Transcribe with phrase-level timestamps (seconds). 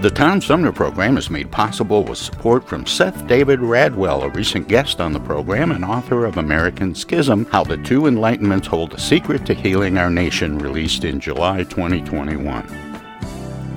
[0.00, 4.66] The Tom Sumner program is made possible with support from Seth David Radwell, a recent
[4.66, 8.98] guest on the program and author of American Schism How the Two Enlightenments Hold the
[8.98, 12.89] Secret to Healing Our Nation, released in July 2021.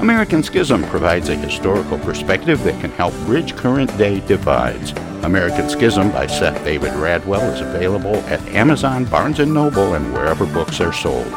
[0.00, 4.92] American Schism provides a historical perspective that can help bridge current day divides.
[5.22, 10.44] American Schism by Seth David Radwell is available at Amazon, Barnes & Noble, and wherever
[10.44, 11.32] books are sold.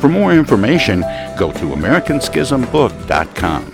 [0.00, 1.00] For more information,
[1.36, 3.72] go to americanschismbook.com.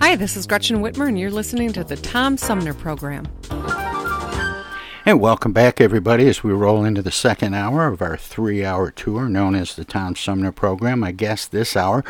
[0.00, 3.26] Hi, this is Gretchen Whitmer, and you're listening to the Tom Sumner Program.
[5.08, 8.90] And welcome back, everybody, as we roll into the second hour of our three hour
[8.90, 11.00] tour known as the Tom Sumner Program.
[11.00, 12.04] My guest this hour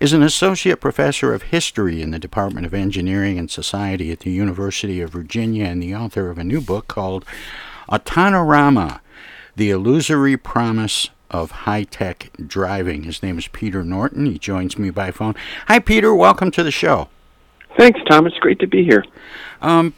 [0.00, 4.30] is an associate professor of history in the Department of Engineering and Society at the
[4.30, 7.26] University of Virginia and the author of a new book called
[7.90, 9.00] Autonorama
[9.54, 13.02] The Illusory Promise of High Tech Driving.
[13.02, 14.24] His name is Peter Norton.
[14.24, 15.34] He joins me by phone.
[15.66, 16.14] Hi, Peter.
[16.14, 17.10] Welcome to the show.
[17.76, 18.26] Thanks, Tom.
[18.26, 19.04] It's great to be here.
[19.60, 19.92] Um,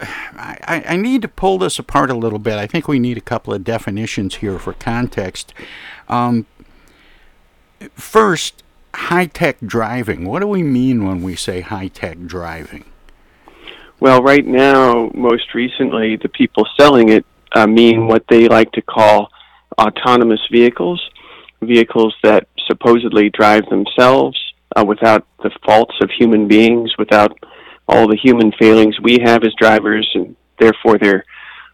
[0.00, 2.54] I, I, need to pull this apart a little bit.
[2.54, 5.54] I think we need a couple of definitions here for context.
[6.08, 6.46] Um,
[7.94, 8.62] first,
[8.94, 10.26] high tech driving.
[10.26, 12.84] What do we mean when we say high tech driving?
[14.00, 18.82] Well, right now, most recently, the people selling it uh, mean what they like to
[18.82, 19.30] call
[19.78, 21.00] autonomous vehicles,
[21.60, 24.38] vehicles that supposedly drive themselves
[24.76, 27.38] uh, without the faults of human beings, without
[27.92, 31.24] all the human failings we have as drivers, and therefore they're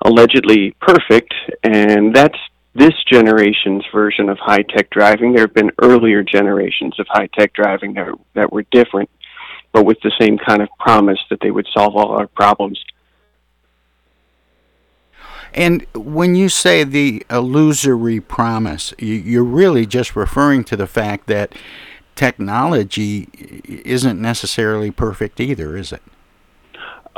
[0.05, 1.33] allegedly perfect.
[1.63, 2.39] And that's
[2.75, 5.33] this generation's version of high tech driving.
[5.33, 9.11] There have been earlier generations of high tech driving that, that were different,
[9.73, 12.83] but with the same kind of promise that they would solve all our problems.
[15.55, 21.55] And when you say the illusory promise, you're really just referring to the fact that
[22.19, 23.29] technology
[23.65, 26.03] isn't necessarily perfect either, is it?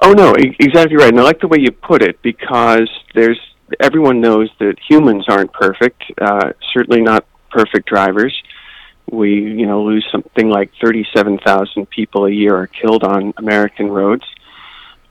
[0.03, 1.09] Oh no, exactly right.
[1.09, 3.41] And I like the way you put it because there's
[3.81, 6.03] everyone knows that humans aren't perfect.
[6.21, 8.35] Uh, certainly not perfect drivers.
[9.11, 14.25] We, you know, lose something like 37,000 people a year are killed on American roads.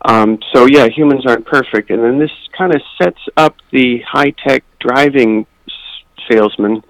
[0.03, 4.33] Um, so yeah, humans aren't perfect, and then this kind of sets up the high
[4.45, 5.47] tech driving
[6.29, 6.83] salesman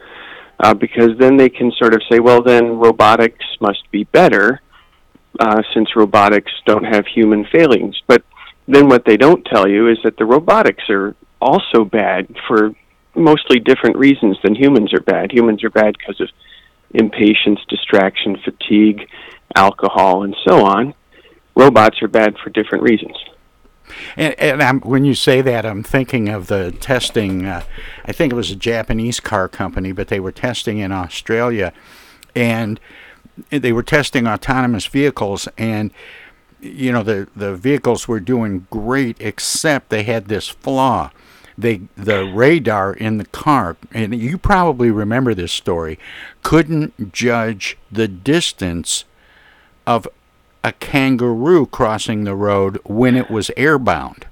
[0.60, 4.62] uh, because then they can sort of say, well, then robotics must be better
[5.40, 7.96] uh, since robotics don't have human failings.
[8.08, 8.24] But
[8.68, 12.72] then what they don't tell you is that the robotics are also bad for
[13.16, 15.32] mostly different reasons than humans are bad.
[15.32, 16.30] Humans are bad because of
[16.92, 19.08] impatience, distraction, fatigue,
[19.56, 20.94] alcohol, and so on.
[21.56, 23.16] Robots are bad for different reasons.
[24.16, 27.46] And, and when you say that, I'm thinking of the testing.
[27.46, 27.64] Uh,
[28.06, 31.74] I think it was a Japanese car company, but they were testing in Australia,
[32.36, 32.80] and
[33.50, 35.48] they were testing autonomous vehicles.
[35.58, 35.92] And
[36.62, 41.12] you know the the vehicles were doing great, except they had this flaw.
[41.58, 46.00] They the radar in the car, and you probably remember this story,
[46.42, 49.04] couldn't judge the distance
[49.86, 50.08] of
[50.64, 54.24] a kangaroo crossing the road when it was airbound.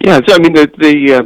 [0.00, 1.22] Yeah, so I mean the the uh,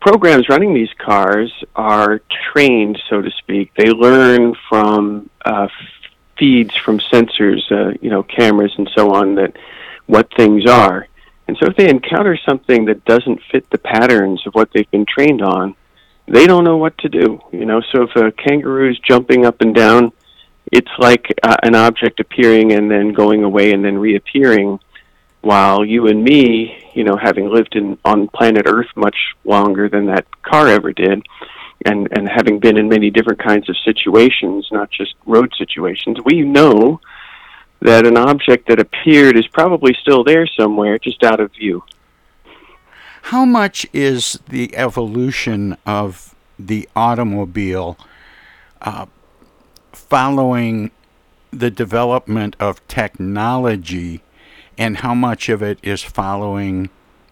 [0.00, 2.20] programs running these cars are
[2.52, 3.72] trained, so to speak.
[3.76, 5.68] They learn from uh,
[6.38, 9.56] feeds from sensors, uh, you know, cameras and so on, that
[10.06, 11.06] what things are.
[11.48, 15.06] And so if they encounter something that doesn't fit the patterns of what they've been
[15.06, 15.74] trained on,
[16.26, 17.40] they don't know what to do.
[17.50, 20.12] You know, so if a kangaroo is jumping up and down,
[20.72, 24.80] it's like uh, an object appearing and then going away and then reappearing
[25.42, 30.06] while you and me, you know, having lived in on planet Earth much longer than
[30.06, 31.22] that car ever did,
[31.84, 36.40] and and having been in many different kinds of situations, not just road situations, we
[36.40, 37.00] know
[37.80, 41.82] that an object that appeared is probably still there somewhere, just out of view.
[43.22, 47.98] How much is the evolution of the automobile
[48.80, 49.06] uh,
[49.92, 50.90] following
[51.50, 54.22] the development of technology
[54.78, 56.88] and how much of it is following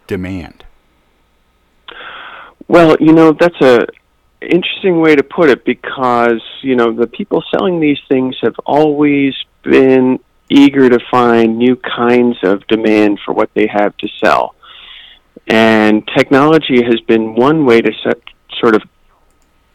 [0.07, 0.65] demand?
[2.69, 3.87] Well, you know, that's a
[4.41, 9.35] interesting way to put it because, you know, the people selling these things have always
[9.63, 10.19] been
[10.49, 14.55] eager to find new kinds of demand for what they have to sell.
[15.47, 18.19] And technology has been one way to set,
[18.59, 18.83] sort of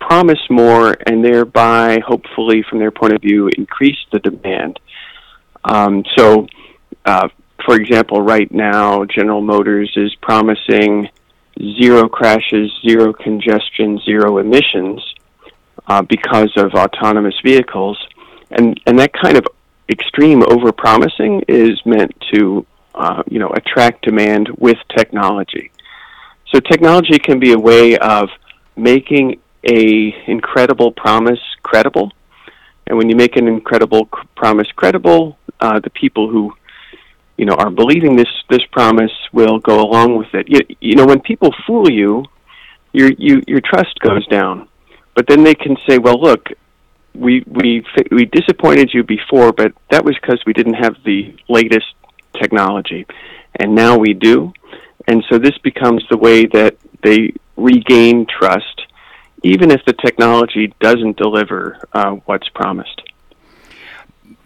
[0.07, 4.79] promise more and thereby, hopefully, from their point of view, increase the demand.
[5.63, 6.47] Um, so,
[7.05, 7.27] uh,
[7.65, 11.09] for example, right now, General Motors is promising
[11.81, 15.01] zero crashes, zero congestion, zero emissions
[15.87, 17.97] uh, because of autonomous vehicles.
[18.51, 19.45] And, and that kind of
[19.89, 22.65] extreme overpromising is meant to
[22.95, 25.71] uh, you know attract demand with technology.
[26.53, 28.29] So technology can be a way of
[28.77, 32.11] making a incredible promise credible,
[32.87, 36.53] and when you make an incredible promise credible, uh, the people who
[37.37, 40.47] you know are believing this this promise will go along with it.
[40.47, 42.25] You, you know when people fool you,
[42.93, 44.67] your you, your trust goes down,
[45.15, 46.49] but then they can say, well, look,
[47.13, 51.87] we we we disappointed you before, but that was because we didn't have the latest
[52.33, 53.05] technology,
[53.55, 54.53] and now we do,
[55.07, 58.74] and so this becomes the way that they regain trust,
[59.45, 63.03] even if the technology doesn't deliver uh, what's promised.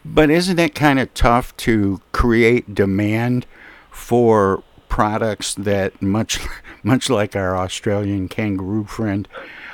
[0.03, 3.45] But isn't it kind of tough to create demand
[3.91, 6.39] for products that much
[6.83, 9.27] much like our Australian kangaroo friend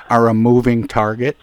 [0.09, 1.37] are a moving target?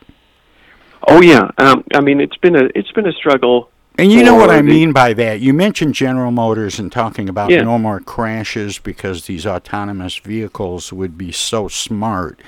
[1.08, 3.68] Oh yeah, um, I mean it's been a it's been a struggle.
[3.98, 5.40] And you know what I mean by that.
[5.40, 7.62] You mentioned General Motors and talking about Yeah.
[7.62, 12.40] no more crashes because these autonomous vehicles would be so smart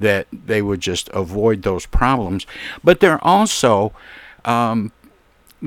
[0.00, 2.46] that they would just avoid those problems.
[2.82, 3.92] But they're also
[4.44, 4.92] um,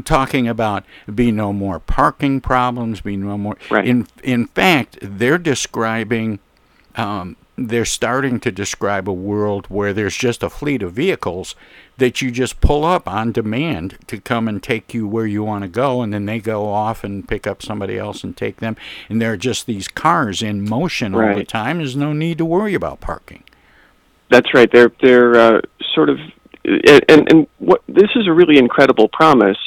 [0.06, 0.84] talking about
[1.14, 3.58] be no more parking problems, be no more.
[3.86, 6.40] In in fact, they're describing.
[6.96, 11.56] Um, they're starting to describe a world where there's just a fleet of vehicles
[11.98, 15.64] that you just pull up on demand to come and take you where you want
[15.64, 18.76] to go, and then they go off and pick up somebody else and take them.
[19.10, 21.80] And there are just these cars in motion all the time.
[21.80, 23.44] There's no need to worry about parking.
[24.30, 24.70] That's right.
[24.72, 25.62] They're they're uh,
[25.96, 26.18] sort of,
[26.66, 29.58] and and what this is a really incredible promise.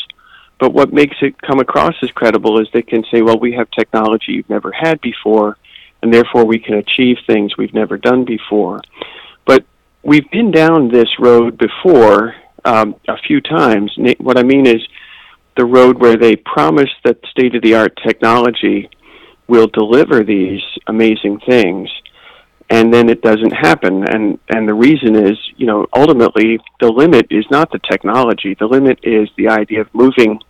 [0.58, 3.70] But what makes it come across as credible is they can say, well, we have
[3.70, 5.56] technology you've never had before,
[6.02, 8.82] and therefore we can achieve things we've never done before.
[9.46, 9.64] But
[10.02, 12.34] we've been down this road before
[12.66, 13.96] um, a few times.
[14.18, 14.86] What I mean is
[15.56, 18.90] the road where they promise that state of the art technology
[19.48, 21.88] will deliver these amazing things
[22.70, 24.04] and then it doesn't happen.
[24.08, 28.54] And and the reason is you know ultimately the limit is not the technology.
[28.58, 30.40] The limit is the idea of moving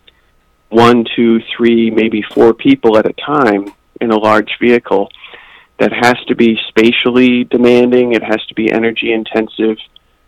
[0.68, 5.10] one two three maybe four people at a time in a large vehicle
[5.78, 9.78] that has to be spatially demanding it has to be energy intensive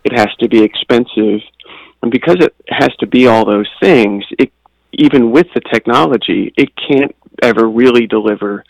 [0.03, 1.39] it has to be expensive.
[2.01, 4.51] And because it has to be all those things it
[4.91, 8.63] even with the technology it can't ever really deliver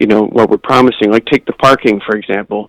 [0.00, 1.12] you know what we're promising.
[1.12, 2.68] Like take the parking for example.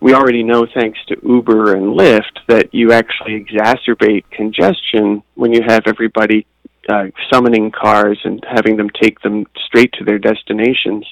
[0.00, 5.62] We already know thanks to uber and lyft that you actually exacerbate congestion when you
[5.66, 6.46] have everybody
[6.88, 11.06] uh, summoning cars and having them take them straight to their destinations.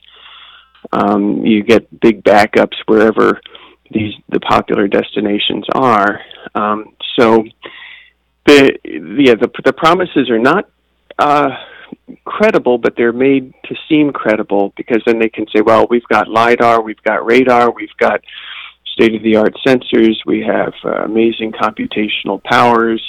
[0.92, 3.40] Um, you get big backups wherever
[3.90, 6.20] these the popular destinations are.
[6.54, 7.44] Um, so
[8.46, 10.68] the yeah the the promises are not
[11.18, 11.50] uh,
[12.24, 16.28] credible, but they're made to seem credible because then they can say, well, we've got
[16.28, 18.20] LIDAR, we've got radar, we've got
[18.92, 23.02] state of the art sensors, we have uh, amazing computational powers,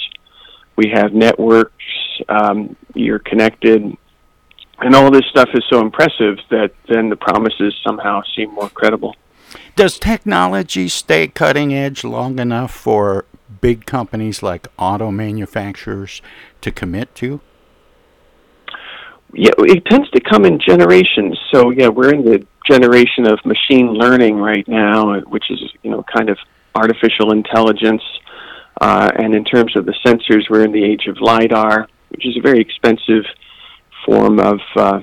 [0.76, 1.72] we have networks,
[2.28, 3.96] um, you're connected.
[4.78, 9.16] And all this stuff is so impressive that then the promises somehow seem more credible.
[9.74, 13.24] Does technology stay cutting edge long enough for
[13.60, 16.20] big companies like auto manufacturers
[16.60, 17.40] to commit to?
[19.32, 21.38] Yeah, it tends to come in generations.
[21.52, 26.04] So yeah, we're in the generation of machine learning right now, which is you know
[26.14, 26.38] kind of
[26.74, 28.02] artificial intelligence.
[28.80, 32.36] Uh, and in terms of the sensors, we're in the age of lidar, which is
[32.36, 33.24] a very expensive
[34.04, 35.00] form of uh,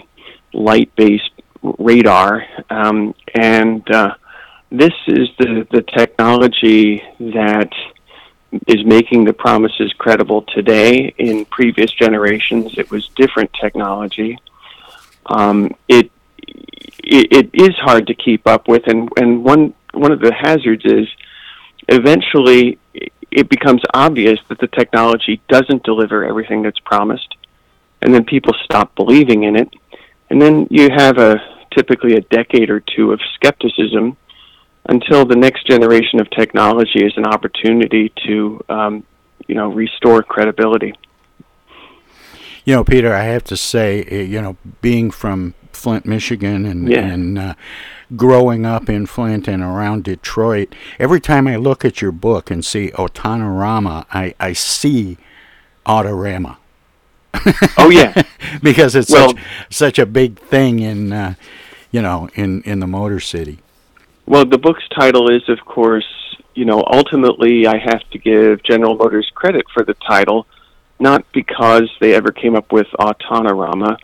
[0.53, 1.41] light-based
[1.79, 2.45] radar.
[2.69, 4.15] Um, and uh,
[4.71, 7.71] this is the the technology that
[8.67, 11.13] is making the promises credible today.
[11.17, 14.37] In previous generations, it was different technology.
[15.25, 16.11] Um, it,
[17.03, 20.85] it it is hard to keep up with, and and one one of the hazards
[20.85, 21.07] is
[21.87, 22.79] eventually
[23.31, 27.35] it becomes obvious that the technology doesn't deliver everything that's promised,
[28.01, 29.73] and then people stop believing in it,
[30.29, 31.35] and then you have a
[31.75, 34.15] typically a decade or two of skepticism
[34.87, 39.03] until the next generation of technology is an opportunity to, um,
[39.47, 40.93] you know, restore credibility.
[42.65, 46.89] You know, Peter, I have to say, eh, you know, being from Flint, Michigan, and
[46.89, 46.99] Yeah.
[46.99, 47.53] and uh,
[48.15, 52.63] growing up in Flint and around Detroit, every time I look at your book and
[52.63, 55.17] see Autonorama, I I see
[55.85, 56.57] Autorama.
[57.77, 58.23] Oh yeah,
[58.63, 59.37] because it's Well- such
[59.69, 61.33] such a big thing in uh,
[61.91, 63.57] you know in in the Motor City.
[64.25, 66.05] Well, the book's title is, of course,
[66.55, 70.47] you know, ultimately I have to give General Motors credit for the title,
[70.99, 73.97] not because they ever came up with Autonorama,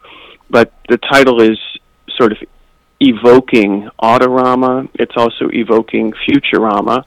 [0.49, 1.57] but the title is
[2.17, 2.37] sort of
[2.99, 4.89] evoking Autorama.
[4.95, 7.05] It's also evoking Futurama.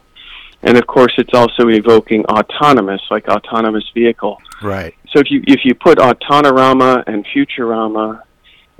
[0.63, 4.41] And of course, it's also evoking autonomous, like autonomous vehicle.
[4.61, 4.95] Right.
[5.11, 8.21] So if you if you put Autonorama and Futurama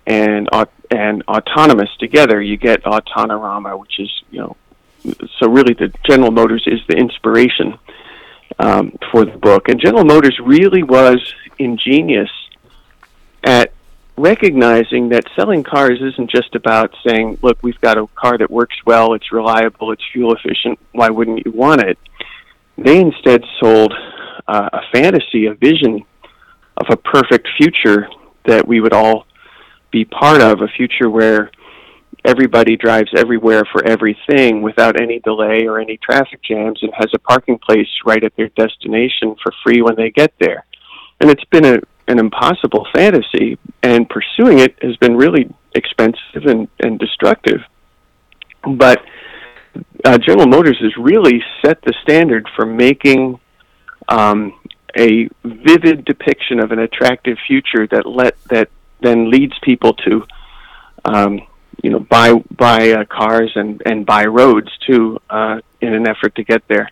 [0.06, 4.58] and aut- and autonomous together, you get Autonorama, which is you know,
[5.40, 7.78] so really the General Motors is the inspiration
[8.60, 11.20] um, for the book, and General Motors really was
[11.60, 12.30] ingenious
[13.44, 13.74] at
[14.18, 18.76] recognizing that selling cars isn't just about saying, look, we've got a car that works
[18.86, 21.98] well, it's reliable, it's fuel efficient, why wouldn't you want it?
[22.78, 23.94] They instead sold
[24.48, 26.04] uh, a fantasy, a vision
[26.78, 28.08] of a perfect future
[28.46, 29.26] that we would all
[29.94, 31.52] be part of, a future where
[32.26, 37.20] everybody drives everywhere for everything without any delay or any traffic jams and has a
[37.20, 40.66] parking place right at their destination for free when they get there.
[41.22, 46.68] And it's been a, an impossible fantasy, and pursuing it has been really expensive and,
[46.80, 47.62] and destructive.
[48.68, 49.02] But
[50.04, 53.40] uh, General Motors has really set the standard for making
[54.10, 54.60] um,
[54.98, 58.70] a vivid depiction of an attractive future that let that
[59.04, 60.26] then leads people to
[61.06, 61.42] um,
[61.84, 66.36] you know buy buy uh, cars and and buy roads too uh, in an effort
[66.36, 66.90] to get there.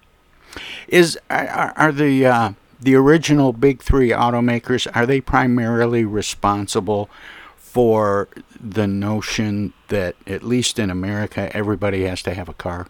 [0.87, 7.09] Is are, are the uh, the original big three automakers are they primarily responsible
[7.57, 8.27] for
[8.59, 12.87] the notion that at least in America everybody has to have a car?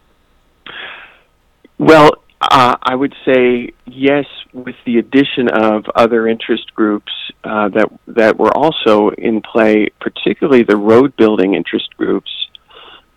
[1.78, 7.12] Well, uh, I would say yes, with the addition of other interest groups
[7.43, 12.31] uh, that that were also in play, particularly the road building interest groups.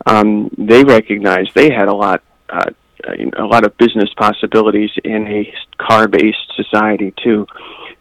[0.06, 2.70] Um, they recognized they had a lot, uh,
[3.38, 7.46] a lot of business possibilities in a car-based society too,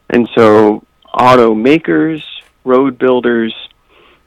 [0.10, 2.22] and so automakers,
[2.66, 3.54] road builders,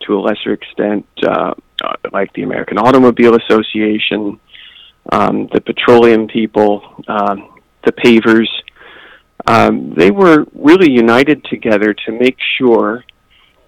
[0.00, 1.52] to a lesser extent, uh,
[1.84, 4.40] uh, like the American Automobile Association,
[5.12, 8.48] um, the petroleum people, um, the pavers.
[9.46, 13.04] Um, they were really united together to make sure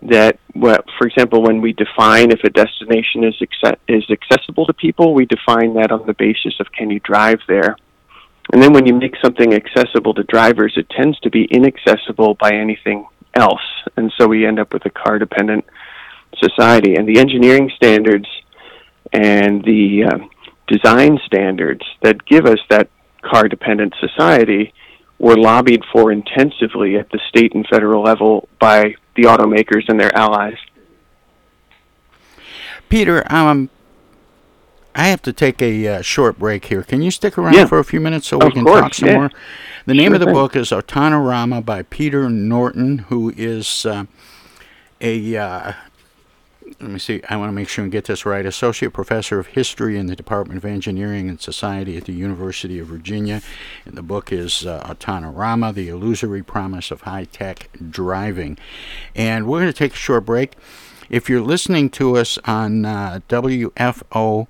[0.03, 4.73] that, well, for example, when we define if a destination is acce- is accessible to
[4.73, 7.77] people, we define that on the basis of can you drive there.
[8.53, 12.53] And then when you make something accessible to drivers, it tends to be inaccessible by
[12.53, 13.61] anything else.
[13.97, 15.65] And so we end up with a car dependent
[16.43, 16.95] society.
[16.95, 18.27] And the engineering standards
[19.13, 20.19] and the uh,
[20.69, 22.89] design standards that give us that
[23.23, 24.73] car dependent society
[25.19, 30.15] were lobbied for intensively at the state and federal level by the automakers and their
[30.17, 30.57] allies.
[32.89, 33.69] Peter, um,
[34.95, 36.83] I have to take a uh, short break here.
[36.83, 37.67] Can you stick around Yeah.
[37.67, 39.15] for a few minutes so Of we can course, talk some yeah.
[39.17, 39.31] more?
[39.87, 40.35] The name Sure of the thing.
[40.35, 44.05] book is Autonorama by Peter Norton, who is uh,
[45.01, 45.73] a uh,
[46.81, 48.45] let me see, I want to make sure and get this right.
[48.45, 52.87] Associate Professor of History in the Department of Engineering and Society at the University of
[52.89, 53.43] Virginia.
[53.85, 58.59] And the book is uh, Autonorama The Illusory Promise of High Tech Driving.
[59.15, 60.55] And we're going to take a short break.
[61.11, 64.47] If you're listening to us on uh, WFOV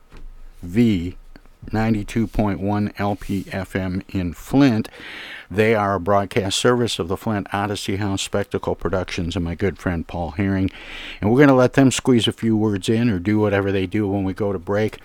[1.70, 4.88] 92.1 LPFM in Flint,
[5.50, 9.78] they are a broadcast service of the Flint Odyssey House Spectacle Productions and my good
[9.78, 10.70] friend Paul Herring.
[11.20, 13.86] And we're going to let them squeeze a few words in or do whatever they
[13.86, 14.98] do when we go to break.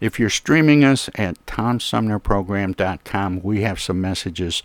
[0.00, 4.62] If you're streaming us at tomsumnerprogram.com, we have some messages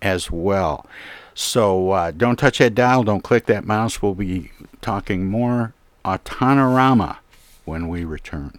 [0.00, 0.86] as well.
[1.34, 4.00] So uh, don't touch that dial, don't click that mouse.
[4.00, 7.16] We'll be talking more Autonorama
[7.64, 8.58] when we return.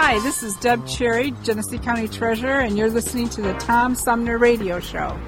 [0.00, 4.38] Hi, this is Deb Cherry, Genesee County Treasurer, and you're listening to the Tom Sumner
[4.38, 5.18] Radio Show.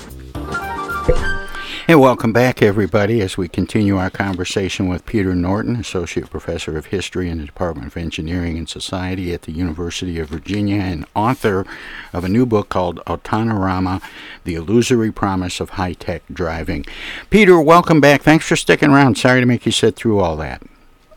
[1.88, 6.86] Hey, welcome back, everybody, as we continue our conversation with Peter Norton, Associate Professor of
[6.86, 11.66] History in the Department of Engineering and Society at the University of Virginia and author
[12.12, 14.00] of a new book called Autonorama
[14.44, 16.86] The Illusory Promise of High Tech Driving.
[17.28, 18.22] Peter, welcome back.
[18.22, 19.18] Thanks for sticking around.
[19.18, 20.62] Sorry to make you sit through all that.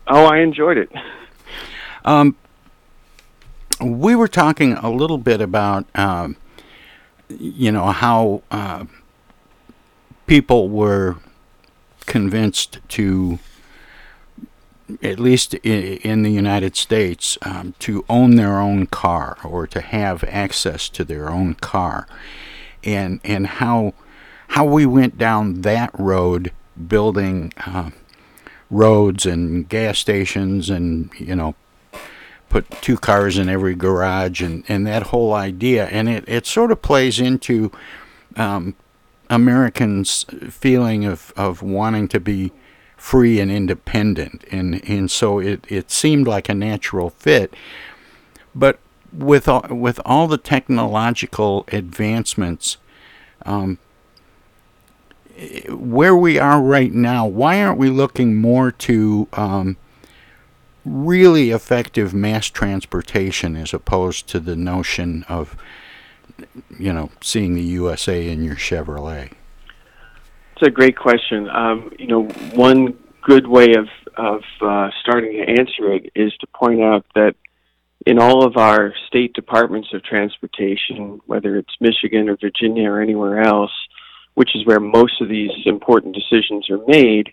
[0.08, 0.90] Oh, I enjoyed it.
[2.04, 2.36] Um,
[3.84, 6.36] we were talking a little bit about, um,
[7.28, 8.42] you know, how.
[8.50, 8.86] Uh,
[10.26, 11.16] people were
[12.06, 13.38] convinced to,
[15.02, 20.24] at least in, the United States, um, to own their own car or to have
[20.24, 22.06] access to their own car,
[22.82, 23.94] and and how
[24.48, 26.52] how we went down that road
[26.88, 27.90] building uh,
[28.70, 31.54] roads and gas stations and you know
[32.54, 36.70] put two cars in every garage and, and that whole idea and it, it sort
[36.70, 37.72] of plays into
[38.36, 38.76] um,
[39.28, 42.52] Americans' feeling of, of wanting to be
[42.96, 47.52] free and independent, and and so it, it seemed like a natural fit.
[48.54, 48.78] But
[49.12, 52.76] with all, with all the technological advancements,
[53.44, 53.78] um,
[55.68, 59.76] where we are right now, why aren't we looking more to um,
[60.84, 65.56] really effective mass transportation as opposed to the notion of
[66.78, 69.32] you know, seeing the USA in your Chevrolet?
[70.56, 71.48] It's a great question.
[71.48, 76.46] Um, you know, one good way of of uh, starting to answer it is to
[76.54, 77.34] point out that
[78.06, 83.40] in all of our state departments of transportation, whether it's Michigan or Virginia or anywhere
[83.40, 83.72] else,
[84.34, 87.32] which is where most of these important decisions are made,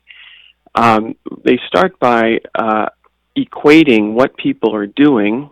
[0.74, 2.88] um, they start by uh,
[3.38, 5.50] equating what people are doing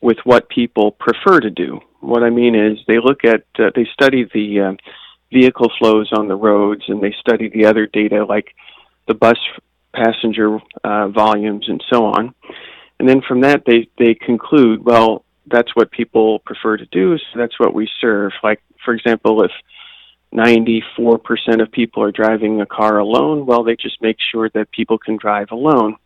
[0.00, 1.80] with what people prefer to do.
[2.00, 4.72] What I mean is, they look at, uh, they study the uh,
[5.32, 8.54] vehicle flows on the roads, and they study the other data like
[9.06, 9.38] the bus
[9.94, 12.34] passenger uh, volumes and so on.
[12.98, 17.38] And then from that, they they conclude, well, that's what people prefer to do, so
[17.38, 18.32] that's what we serve.
[18.42, 19.50] Like, for example, if
[20.34, 24.98] 94% of people are driving a car alone, well, they just make sure that people
[24.98, 25.96] can drive alone.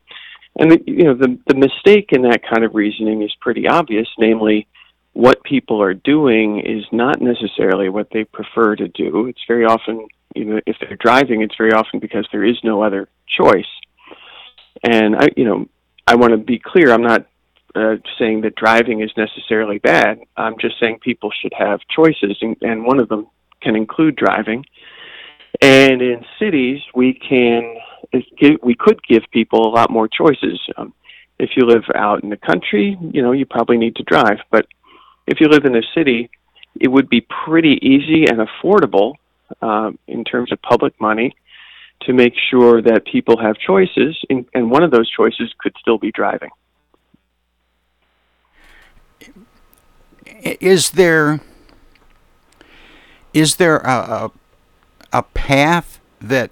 [0.57, 4.09] And the, you know, the the mistake in that kind of reasoning is pretty obvious,
[4.19, 4.67] namely
[5.13, 9.27] what people are doing is not necessarily what they prefer to do.
[9.27, 12.83] It's very often, you know, if they're driving, it's very often because there is no
[12.83, 13.67] other choice.
[14.83, 15.69] And I, you know,
[16.07, 16.93] I want to be clear.
[16.93, 17.27] I'm not
[17.75, 20.21] uh, saying that driving is necessarily bad.
[20.37, 23.29] I'm just saying people should have choices, and, and one of them
[23.63, 24.65] can include driving.
[25.63, 27.77] And in cities, we can
[28.63, 30.61] we could give people a lot more choices.
[30.77, 30.93] Um,
[31.39, 34.67] if you live out in the country, you know, you probably need to drive, but
[35.27, 36.31] if you live in a city,
[36.81, 39.15] it would be pretty easy and affordable
[39.63, 41.35] um, in terms of public money
[42.03, 45.99] to make sure that people have choices, and, and one of those choices could still
[45.99, 46.51] be driving.
[50.61, 51.41] Is there
[53.33, 54.33] is there a, a,
[55.13, 56.51] a path that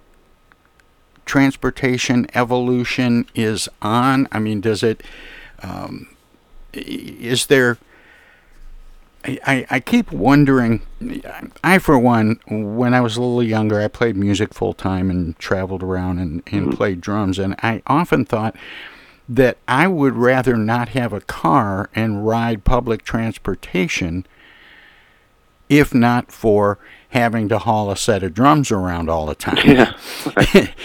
[1.24, 4.28] transportation evolution is on?
[4.32, 5.02] I mean, does it?
[5.62, 6.14] Um,
[6.72, 7.78] is there?
[9.24, 10.82] I, I keep wondering.
[11.62, 15.38] I, for one, when I was a little younger, I played music full time and
[15.38, 16.76] traveled around and, and mm-hmm.
[16.76, 17.38] played drums.
[17.38, 18.56] And I often thought
[19.28, 24.26] that I would rather not have a car and ride public transportation
[25.72, 26.78] if not for
[27.12, 29.66] having to haul a set of drums around all the time.
[29.66, 29.92] Yeah.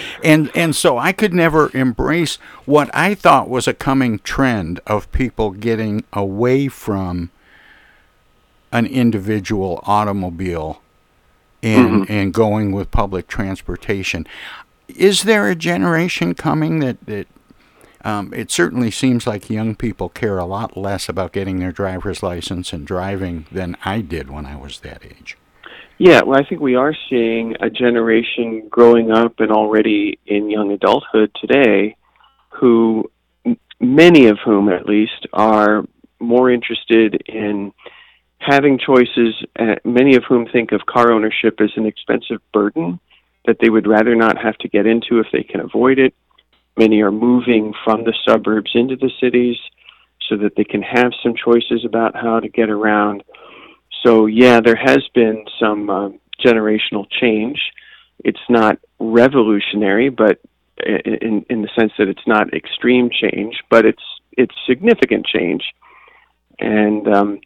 [0.24, 2.36] and and so I could never embrace
[2.66, 7.32] what I thought was a coming trend of people getting away from
[8.74, 10.82] an individual automobile
[11.63, 12.12] and mm-hmm.
[12.12, 14.28] and going with public transportation.
[14.90, 17.28] Is there a generation coming that that
[18.04, 22.22] um, it certainly seems like young people care a lot less about getting their driver's
[22.22, 25.38] license and driving than I did when I was that age.
[26.00, 30.72] Yeah, well, I think we are seeing a generation growing up and already in young
[30.72, 31.96] adulthood today
[32.50, 33.10] who,
[33.80, 35.86] many of whom at least, are
[36.20, 37.74] more interested in
[38.38, 43.00] having choices, and many of whom think of car ownership as an expensive burden
[43.48, 46.14] that they would rather not have to get into if they can avoid it.
[46.78, 49.58] Many are moving from the suburbs into the cities
[50.30, 53.24] so that they can have some choices about how to get around
[54.04, 56.10] so yeah, there has been some uh,
[56.44, 57.60] generational change.
[58.24, 60.40] It's not revolutionary, but
[60.86, 65.64] in in the sense that it's not extreme change, but it's it's significant change,
[66.60, 67.40] and um,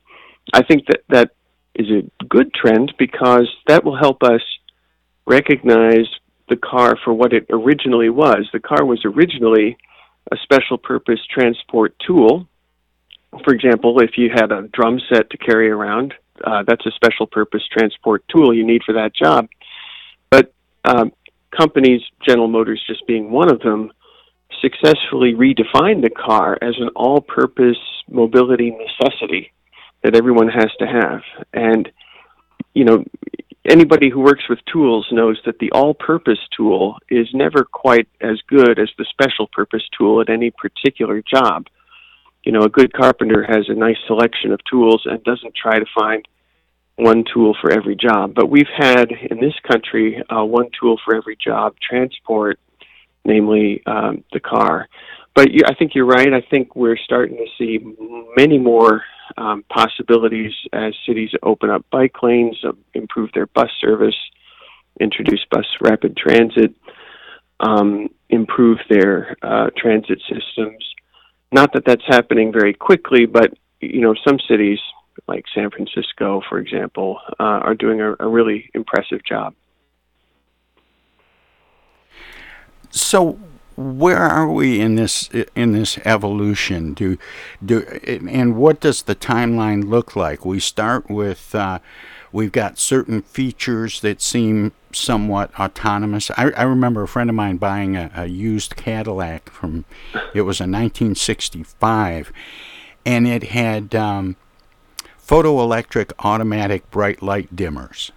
[0.54, 1.32] I think that that
[1.76, 4.42] is a good trend because that will help us
[5.26, 6.08] recognize
[6.50, 8.48] the car for what it originally was.
[8.52, 9.78] The car was originally
[10.32, 12.48] a special purpose transport tool.
[13.46, 17.28] For example, if you had a drum set to carry around, uh, that's a special
[17.28, 19.48] purpose transport tool you need for that job.
[20.30, 20.54] But
[20.86, 21.12] um,
[21.56, 23.92] companies, General Motors just being one of them,
[24.62, 27.78] successfully redefined the car as an all purpose
[28.10, 29.52] mobility necessity
[30.04, 31.22] that everyone has to have.
[31.54, 31.92] And,
[32.74, 33.04] you know,
[33.70, 38.40] anybody who works with tools knows that the all purpose tool is never quite as
[38.48, 41.68] good as the special purpose tool at any particular job.
[42.44, 45.86] You know, a good carpenter has a nice selection of tools and doesn't try to
[45.96, 46.28] find
[47.02, 48.34] one tool for every job.
[48.36, 52.60] But we've had in this country uh, one tool for every job transport,
[53.26, 54.88] namely um, the car.
[55.34, 56.32] But you, I think you're right.
[56.32, 57.80] I think we're starting to see
[58.38, 59.04] many more
[59.36, 64.18] um, possibilities as cities open up bike lanes, uh, improve their bus service,
[65.00, 66.76] introduce bus rapid transit,
[67.62, 70.86] um, improve their uh, transit systems.
[71.52, 74.80] Not that that's happening very quickly, but you know some cities
[75.32, 79.54] like San Francisco, for example, uh, are doing a, a really impressive job.
[82.90, 83.40] So,
[83.78, 86.94] where are we in this in this evolution?
[86.94, 87.18] Do
[87.64, 87.80] do
[88.38, 90.46] and what does the timeline look like?
[90.46, 91.80] We start with uh,
[92.34, 96.30] we've got certain features that seem somewhat autonomous.
[96.32, 99.86] I, I remember a friend of mine buying a, a used Cadillac from
[100.34, 102.34] it was a 1965,
[103.06, 104.36] and it had um,
[105.32, 108.12] photoelectric automatic bright light dimmers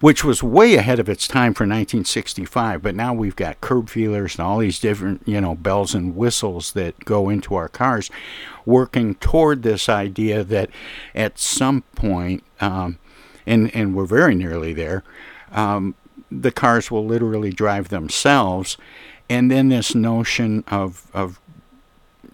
[0.00, 2.82] which was way ahead of its time for 1965.
[2.82, 6.72] But now we've got curb feelers and all these different, you know, bells and whistles
[6.72, 8.10] that go into our cars,
[8.66, 10.68] working toward this idea that
[11.14, 12.98] at some point, um,
[13.46, 15.02] and and we're very nearly there,
[15.52, 15.94] um,
[16.30, 18.76] the cars will literally drive themselves,
[19.30, 21.40] and then this notion of of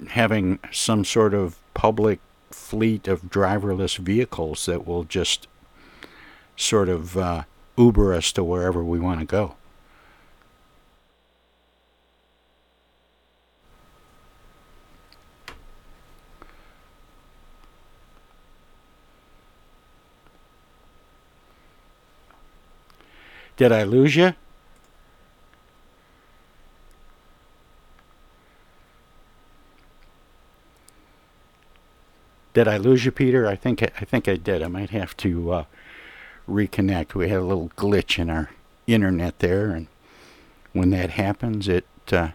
[0.08, 5.46] having some sort of public fleet of driverless vehicles that will just
[6.56, 7.44] sort of uh,
[7.76, 9.56] Uber us to wherever we want to go.
[23.56, 24.34] Did I lose you?
[32.54, 33.46] Did I lose you, Peter?
[33.46, 34.62] I think I think I did.
[34.62, 35.64] I might have to uh,
[36.48, 37.14] reconnect.
[37.14, 38.50] We had a little glitch in our
[38.86, 39.86] internet there, and
[40.72, 42.30] when that happens, it uh,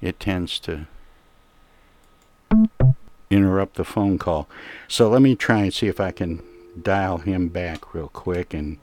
[0.00, 0.86] it tends to
[3.30, 4.48] interrupt the phone call.
[4.88, 6.42] So let me try and see if I can
[6.80, 8.78] dial him back real quick and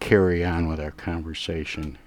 [0.00, 1.98] carry on with our conversation.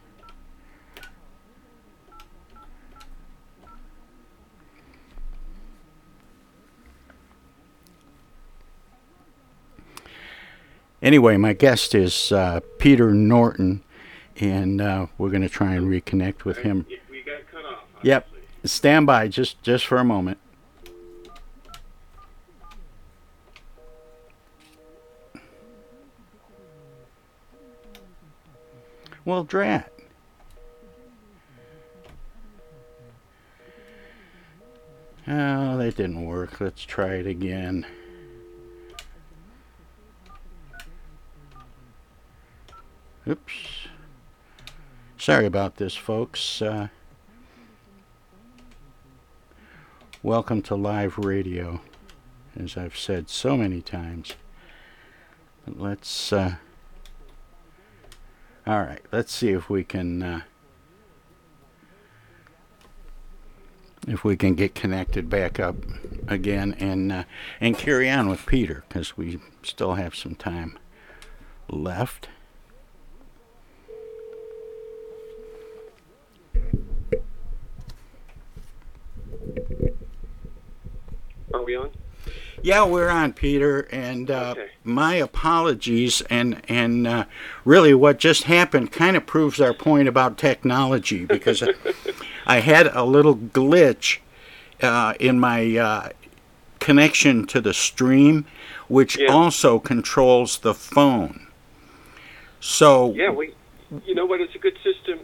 [11.05, 13.83] Anyway, my guest is uh, Peter Norton,
[14.37, 16.87] and uh, we're going to try and reconnect with him.
[17.11, 17.83] We got cut off.
[18.01, 18.27] Yep.
[18.63, 20.39] Stand by just, just for a moment.
[29.23, 29.93] Well, drat.
[35.27, 36.59] Oh, that didn't work.
[36.59, 37.85] Let's try it again.
[43.27, 43.87] Oops.
[45.17, 46.61] Sorry about this, folks.
[46.61, 46.89] Uh,
[50.21, 51.81] welcome to live radio,
[52.55, 54.35] as I've said so many times.
[55.65, 56.31] Let's.
[56.31, 56.57] Uh,
[58.67, 60.21] all right, let's see if we can.
[60.21, 60.41] Uh,
[64.07, 65.77] if we can get connected back up
[66.27, 67.23] again and uh,
[67.59, 70.77] and carry on with Peter because we still have some time
[71.67, 72.29] left.
[81.55, 81.89] Are we on?
[82.61, 84.71] Yeah, we're on, Peter, and uh, Okay.
[84.83, 86.21] my apologies.
[86.29, 87.25] And and uh,
[87.63, 91.63] really, what just happened kind of proves our point about technology because
[92.45, 94.17] I had a little glitch
[94.81, 96.09] uh, in my uh,
[96.79, 98.45] connection to the stream,
[98.89, 101.47] which also controls the phone.
[102.59, 103.53] So Yeah, we.
[104.05, 104.41] You know what?
[104.41, 105.19] It's a good system,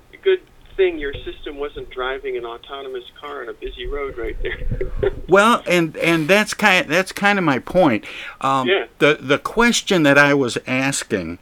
[0.82, 5.12] thing your system wasn't driving an autonomous car on a busy road right there.
[5.30, 8.04] well, and and that's kind that's kind of my point.
[8.42, 8.88] Um, yeah.
[8.98, 11.38] The the question that I was asking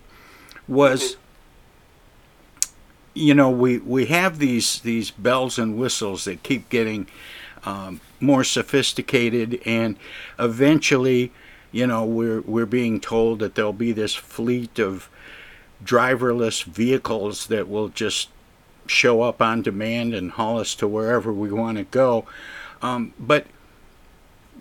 [0.67, 1.13] was.
[1.13, 1.19] Mm-hmm.
[3.15, 7.07] You know, we, we have these these bells and whistles that keep getting
[7.65, 9.97] um, more sophisticated, and
[10.37, 11.33] eventually,
[11.71, 15.09] you know, we're we're being told that there'll be this fleet of
[15.83, 18.29] driverless vehicles that will just
[18.89, 22.25] show up on demand and haul us to wherever we want to go.
[22.81, 23.45] Um, but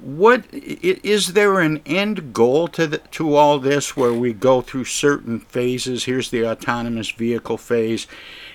[0.00, 4.84] what is there an end goal to the, to all this where we go through
[4.84, 6.04] certain phases?
[6.04, 8.06] Here's the autonomous vehicle phase,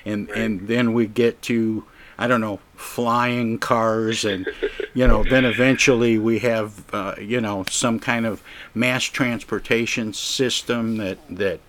[0.05, 0.37] and right.
[0.37, 1.83] and then we get to
[2.17, 4.47] I don't know flying cars, and
[4.93, 8.41] you know then eventually we have uh, you know some kind of
[8.73, 11.59] mass transportation system that that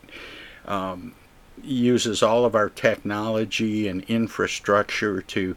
[0.66, 1.14] um,
[1.62, 5.56] uses all of our technology and infrastructure to,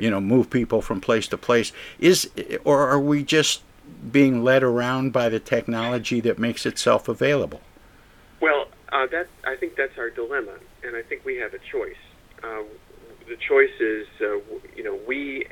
[0.00, 1.72] you know, move people from place to place.
[1.98, 2.30] Is
[2.64, 3.62] or are we just
[4.10, 7.60] being led around by the technology that makes itself available?
[8.40, 11.96] Well, uh, that I think that's our dilemma, and I think we have a choice.
[12.42, 12.62] Uh,
[13.26, 14.38] the choice is, uh,
[14.76, 15.46] you know, we,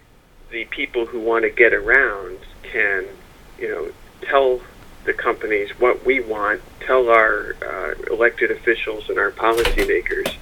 [0.50, 3.06] the people who want to get around, can,
[3.58, 4.60] you know, tell
[5.04, 10.34] the companies what we want, tell our uh, elected officials and our policymakers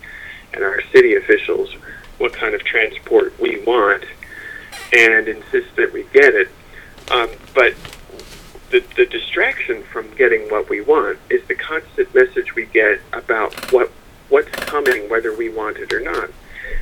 [0.52, 1.72] and our city officials
[2.18, 4.04] what kind of transport we want,
[4.92, 6.48] and insist that we get it.
[7.10, 7.74] Um, but
[8.70, 13.72] the, the distraction from getting what we want is the constant message we get about
[13.72, 13.90] what
[14.28, 16.30] what's coming, whether we want it or not.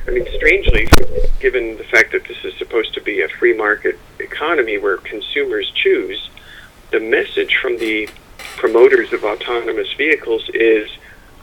[0.07, 0.87] I mean, strangely,
[1.39, 5.71] given the fact that this is supposed to be a free market economy where consumers
[5.71, 6.29] choose,
[6.91, 8.09] the message from the
[8.57, 10.89] promoters of autonomous vehicles is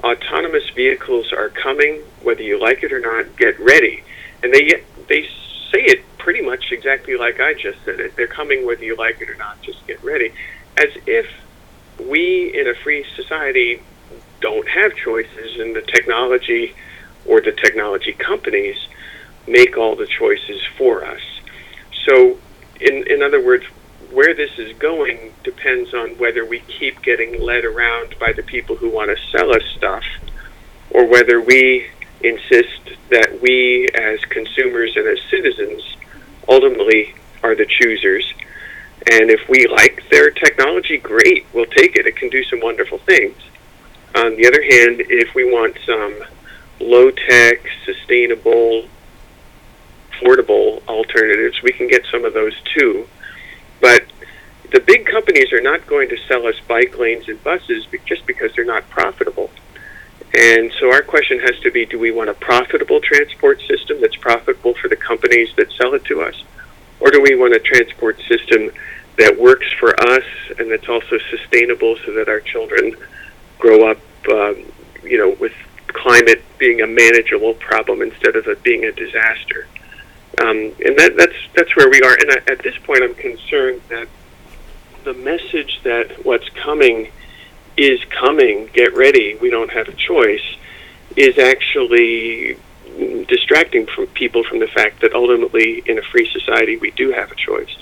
[0.04, 3.36] autonomous vehicles are coming, whether you like it or not.
[3.36, 4.02] Get ready,
[4.42, 5.22] and they they
[5.72, 8.16] say it pretty much exactly like I just said it.
[8.16, 9.62] They're coming whether you like it or not.
[9.62, 10.32] Just get ready,
[10.76, 11.26] as if
[11.98, 13.80] we in a free society
[14.40, 16.74] don't have choices, and the technology
[17.24, 18.76] or the technology companies
[19.46, 21.20] make all the choices for us.
[22.04, 22.38] So,
[22.80, 23.64] in in other words,
[24.12, 28.76] where this is going depends on whether we keep getting led around by the people
[28.76, 30.04] who want to sell us stuff
[30.90, 31.86] or whether we
[32.22, 35.82] insist that we as consumers and as citizens
[36.48, 38.32] ultimately are the choosers.
[39.10, 42.06] And if we like their technology, great, we'll take it.
[42.06, 43.36] It can do some wonderful things.
[44.14, 46.22] On the other hand, if we want some
[46.80, 48.88] low tech, sustainable,
[50.12, 53.06] affordable alternatives, we can get some of those too.
[53.80, 54.04] But
[54.72, 58.54] the big companies are not going to sell us bike lanes and buses just because
[58.54, 59.50] they're not profitable.
[60.34, 64.16] And so our question has to be do we want a profitable transport system that's
[64.16, 66.42] profitable for the companies that sell it to us?
[67.00, 68.70] Or do we want a transport system
[69.16, 70.24] that works for us
[70.58, 72.96] and that's also sustainable so that our children
[73.58, 73.98] grow up,
[74.30, 74.64] um,
[75.02, 75.52] you know, with
[75.88, 79.66] climate being a manageable problem instead of it being a disaster?
[80.38, 82.14] Um, and that, that's that's where we are.
[82.14, 84.08] And I, at this point, I'm concerned that
[85.04, 87.10] the message that what's coming
[87.76, 88.68] is coming.
[88.72, 89.36] Get ready.
[89.36, 90.56] We don't have a choice.
[91.16, 92.58] Is actually
[93.28, 97.30] distracting from people from the fact that ultimately, in a free society, we do have
[97.30, 97.76] a choice.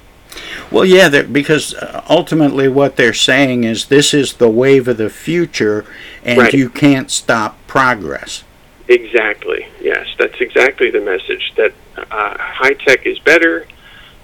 [0.70, 5.10] Well, yeah, because uh, ultimately what they're saying is this is the wave of the
[5.10, 5.84] future,
[6.24, 6.52] and right.
[6.52, 8.44] you can't stop progress.
[8.88, 9.66] Exactly.
[9.80, 11.52] Yes, that's exactly the message.
[11.56, 13.66] That uh, high tech is better,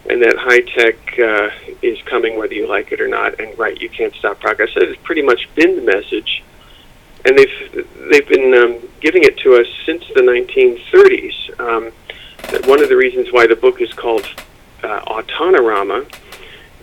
[0.09, 3.41] and that high tech uh, is coming whether you like it or not.
[3.41, 4.71] And right, you can't stop progress.
[4.75, 6.43] That has pretty much been the message,
[7.25, 11.59] and they've they've been um, giving it to us since the 1930s.
[11.59, 11.93] Um,
[12.69, 14.27] one of the reasons why the book is called
[14.83, 16.11] uh, Autonorama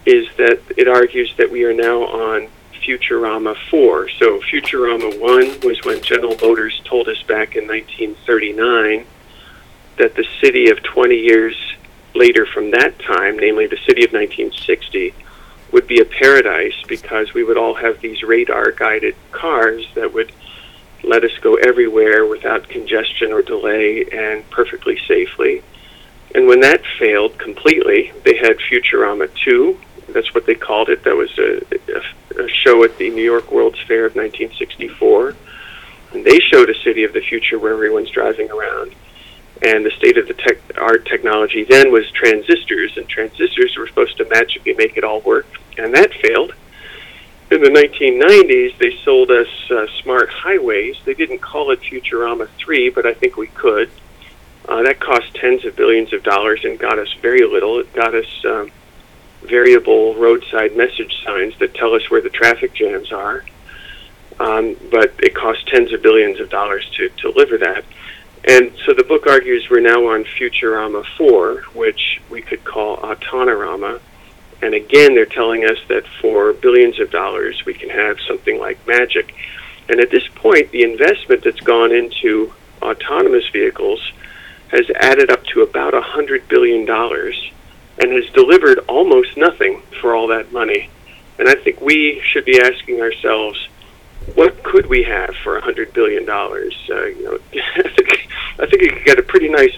[0.05, 2.47] is that it argues that we are now on
[2.87, 4.09] Futurama 4.
[4.09, 9.05] So Futurama 1 was when General Motors told us back in 1939
[9.97, 11.55] that the city of 20 years
[12.15, 15.13] later from that time, namely the city of 1960,
[15.73, 20.31] would be a paradise because we would all have these radar guided cars that would
[21.03, 25.61] let us go everywhere without congestion or delay and perfectly safely.
[26.33, 29.79] And when that failed completely, they had Futurama 2.
[30.09, 31.03] That's what they called it.
[31.03, 31.61] That was a,
[31.93, 32.01] a,
[32.47, 35.35] show at the New York World's Fair of 1964.
[36.13, 38.93] And they showed a city of the future where everyone's driving around
[39.61, 44.17] and the state of the tech, art technology then was transistors, and transistors were supposed
[44.17, 46.53] to magically make it all work, and that failed.
[47.49, 50.97] In the 1990s, they sold us uh, smart highways.
[51.05, 53.89] They didn't call it Futurama 3, but I think we could.
[54.67, 57.79] Uh, that cost tens of billions of dollars and got us very little.
[57.79, 58.69] It got us um,
[59.47, 63.43] variable roadside message signs that tell us where the traffic jams are.
[64.39, 67.83] Um, but it costs tens of billions of dollars to, to deliver that.
[68.47, 73.99] And so the book argues we're now on Futurama 4, which we could call Autonorama.
[74.61, 78.85] And again, they're telling us that for billions of dollars, we can have something like
[78.87, 79.33] magic.
[79.89, 83.99] And at this point, the investment that's gone into autonomous vehicles
[84.69, 86.85] has added up to about a $100 billion
[87.99, 90.89] and has delivered almost nothing for all that money.
[91.39, 93.67] And I think we should be asking ourselves,
[94.35, 96.75] what could we have for a hundred billion dollars?
[96.89, 97.39] Uh, you know,
[98.59, 99.75] I think you could get a pretty nice,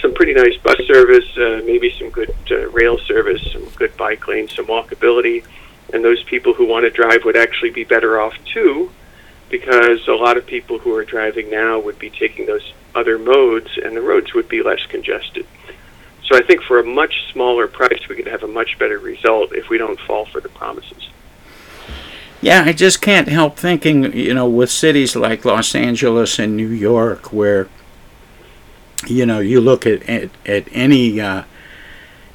[0.00, 4.26] some pretty nice bus service, uh, maybe some good uh, rail service, some good bike
[4.28, 5.44] lanes, some walkability,
[5.92, 8.90] and those people who want to drive would actually be better off too,
[9.48, 13.78] because a lot of people who are driving now would be taking those other modes,
[13.82, 15.46] and the roads would be less congested.
[16.30, 19.52] So I think for a much smaller price, we could have a much better result
[19.52, 21.08] if we don't fall for the promises.
[22.40, 26.68] Yeah, I just can't help thinking, you know, with cities like Los Angeles and New
[26.68, 27.68] York, where,
[29.06, 31.42] you know, you look at at, at any uh,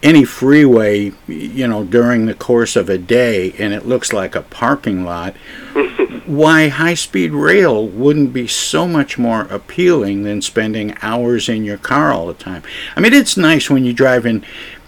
[0.04, 4.42] any freeway, you know, during the course of a day, and it looks like a
[4.42, 5.36] parking lot.
[6.26, 12.12] Why high-speed rail wouldn't be so much more appealing than spending hours in your car
[12.12, 12.64] all the time?
[12.96, 14.46] I mean, it's nice when you drive in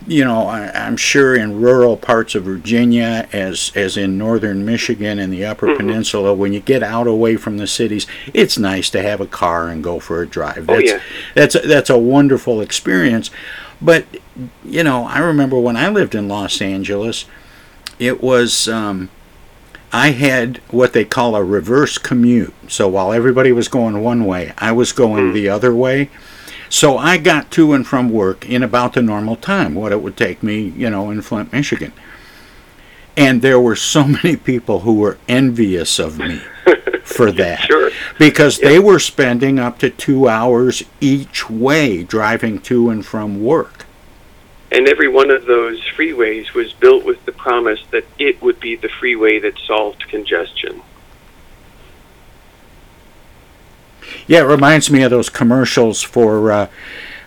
[0.08, 5.20] you know, I, am sure in rural parts of Virginia, as as in northern Michigan
[5.20, 5.78] and the Upper mm-hmm.
[5.78, 9.68] Peninsula, when you get out away from the cities, it's nice to have a car
[9.68, 10.70] and go for a drive.
[10.70, 11.02] Oh, that's oh, yeah.
[11.36, 13.30] that's a, that's a wonderful experience.
[13.82, 14.06] But
[14.64, 17.26] you know, I remember when I lived in Los Angeles,
[18.00, 18.68] it was.
[18.68, 19.10] Um,
[19.98, 22.54] I had what they call a reverse commute.
[22.68, 25.34] So while everybody was going one way, I was going mm.
[25.34, 26.12] the other way.
[26.70, 30.16] So I got to and from work in about the normal time, what it would
[30.16, 31.94] take me, you know, in Flint, Michigan.
[33.16, 36.42] And there were so many people who were envious of me
[37.04, 37.62] for that.
[37.62, 37.90] Sure.
[38.20, 43.77] Because they were spending up to two hours each way driving to and from work.
[44.72, 48.76] And every one of those freeways was built with the promise that it would be
[48.76, 50.82] the freeway that solved congestion.
[54.28, 56.68] Yeah, it reminds me of those commercials for uh,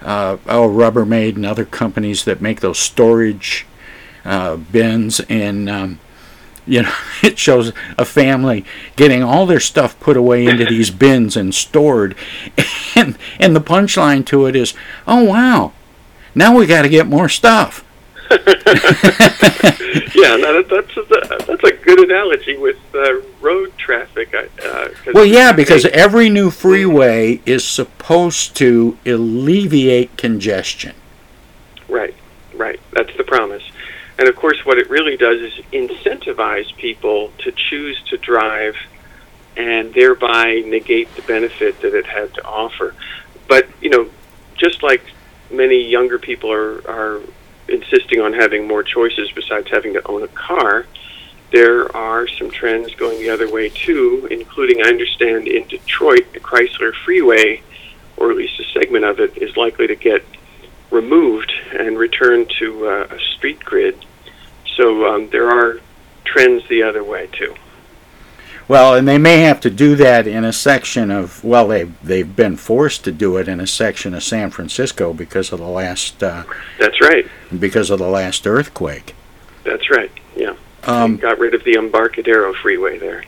[0.02, 3.66] uh, oh Rubbermaid and other companies that make those storage
[4.24, 6.00] uh, bins, and um,
[6.66, 8.64] you know it shows a family
[8.96, 12.14] getting all their stuff put away into these bins and stored,
[12.94, 14.74] and and the punchline to it is,
[15.06, 15.72] oh wow,
[16.34, 17.84] now we got to get more stuff.
[18.30, 18.36] yeah,
[20.36, 21.04] no, that's a,
[21.46, 24.32] that's a good analogy with uh, road traffic.
[24.32, 30.94] Uh, well, yeah, because every new freeway is supposed to alleviate congestion.
[31.88, 32.14] Right,
[32.54, 32.78] right.
[32.92, 33.64] That's the promise.
[34.20, 38.76] And of course, what it really does is incentivize people to choose to drive
[39.56, 42.94] and thereby negate the benefit that it had to offer.
[43.48, 44.08] But, you know,
[44.56, 45.02] just like
[45.50, 47.20] many younger people are, are
[47.68, 50.86] insisting on having more choices besides having to own a car,
[51.52, 56.40] there are some trends going the other way too, including, I understand, in Detroit, the
[56.40, 57.62] Chrysler Freeway,
[58.16, 60.24] or at least a segment of it, is likely to get
[60.90, 64.04] removed and returned to uh, a street grid.
[64.76, 65.80] So um, there are
[66.24, 67.54] trends the other way too.
[68.70, 72.36] Well, and they may have to do that in a section of well, they they've
[72.36, 76.22] been forced to do it in a section of San Francisco because of the last.
[76.22, 76.44] Uh,
[76.78, 77.26] That's right.
[77.58, 79.16] Because of the last earthquake.
[79.64, 80.12] That's right.
[80.36, 80.54] Yeah.
[80.84, 83.24] Um, got rid of the Embarcadero Freeway there.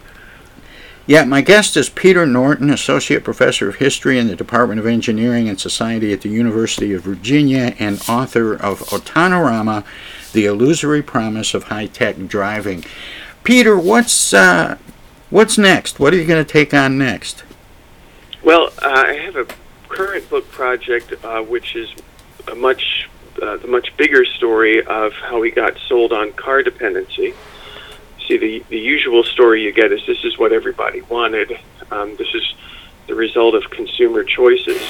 [1.06, 5.48] Yeah, my guest is Peter Norton, Associate Professor of History in the Department of Engineering
[5.48, 9.84] and Society at the University of Virginia and author of Autonorama,
[10.34, 12.84] The Illusory Promise of High Tech Driving.
[13.42, 14.78] Peter, what's uh,
[15.32, 15.98] What's next?
[15.98, 17.42] What are you going to take on next?
[18.44, 19.46] Well, uh, I have a
[19.88, 21.90] current book project uh, which is
[22.48, 23.08] a much
[23.40, 27.32] uh, the much bigger story of how we got sold on car dependency.
[28.28, 31.58] See, the the usual story you get is this is what everybody wanted.
[31.90, 32.52] Um, this is
[33.06, 34.82] the result of consumer choices,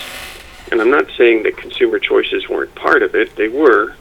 [0.72, 3.94] and I'm not saying that consumer choices weren't part of it; they were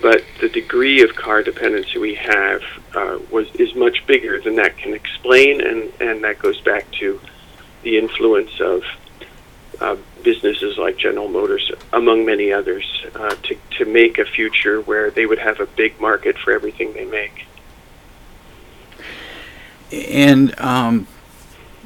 [0.00, 2.62] but the degree of car dependency we have
[2.94, 7.20] uh, was is much bigger than that can explain, and and that goes back to
[7.82, 8.82] the influence of
[9.80, 12.84] uh, businesses like General Motors, among many others,
[13.14, 16.92] uh, to to make a future where they would have a big market for everything
[16.92, 17.46] they make.
[19.92, 21.06] And um,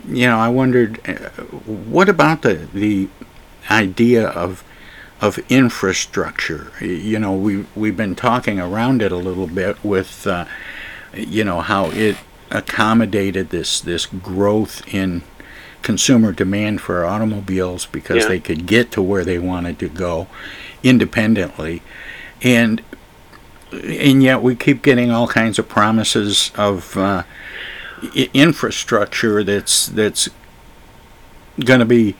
[0.09, 1.31] you know, I wondered, uh,
[1.65, 3.09] what about the the
[3.71, 4.63] idea of
[5.21, 6.73] of infrastructure.
[6.81, 10.45] You know, we we've been talking around it a little bit with, uh,
[11.15, 12.17] you know, how it
[12.51, 15.23] accommodated this this growth in
[15.83, 18.29] consumer demand for automobiles because Yeah.
[18.29, 20.27] they could get to where they wanted to go
[20.83, 21.83] independently,
[22.43, 22.83] and
[23.73, 27.23] and yet we keep getting all kinds of promises of uh,
[28.15, 30.29] i- infrastructure that's that's
[31.65, 32.15] going to be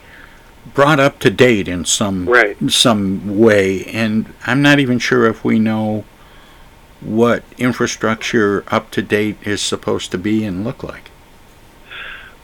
[0.75, 2.29] brought up to date in some
[2.69, 6.05] some way, and I'm not even sure if we know
[7.01, 11.11] what infrastructure up to date is supposed to be and look like.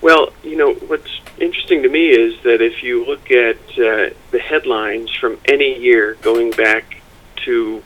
[0.00, 4.38] Well, you know, what's interesting to me is that if you look at uh, the
[4.38, 7.02] headlines from any year going back
[7.44, 7.82] to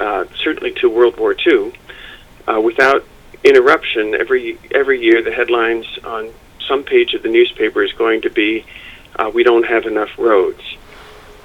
[0.00, 1.72] uh, certainly to World War II,
[2.48, 3.04] uh, without
[3.44, 6.30] interruption, every every year the headlines on
[6.66, 8.64] some page of the newspaper is going to be,
[9.20, 10.62] uh, "We don't have enough roads."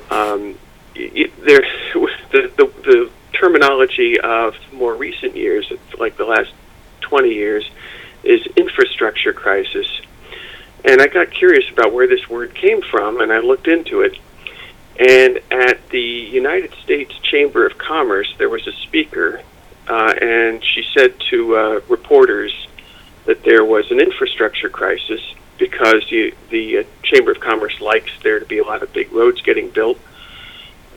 [0.09, 0.57] Um,
[0.95, 1.61] y- there,
[2.31, 6.53] the, the the terminology of more recent years, like the last
[7.01, 7.69] twenty years,
[8.23, 9.87] is infrastructure crisis.
[10.83, 14.17] And I got curious about where this word came from, and I looked into it.
[14.97, 19.41] And at the United States Chamber of Commerce, there was a speaker,
[19.87, 22.67] uh, and she said to uh, reporters
[23.25, 25.21] that there was an infrastructure crisis
[25.57, 29.11] because you, the uh, Chamber of Commerce likes there to be a lot of big
[29.11, 29.97] roads getting built.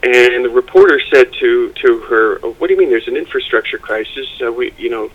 [0.02, 2.88] And the reporter said to to her, oh, "What do you mean?
[2.88, 4.28] There's an infrastructure crisis?
[4.40, 5.10] Uh, we, you know,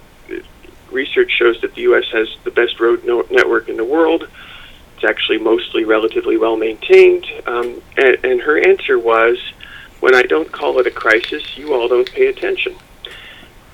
[0.92, 2.06] research shows that the U.S.
[2.12, 4.28] has the best road no- network in the world.
[4.96, 7.26] It's actually mostly relatively well maintained.
[7.46, 9.38] Um, and, and her answer was,
[10.02, 12.76] "When I don't call it a crisis, you all don't pay attention."